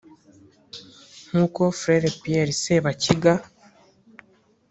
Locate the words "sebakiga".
2.61-3.33